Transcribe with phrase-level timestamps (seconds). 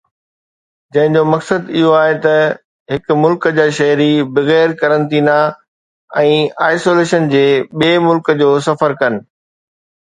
[0.93, 2.35] جنهن جو مقصد اهو آهي ته
[2.93, 5.37] هڪ ملڪ جا شهري بغير قرنطينه
[6.25, 6.35] ۽
[6.71, 7.47] آئسوليشن جي
[7.79, 9.25] ٻئي ملڪ جو سفر ڪن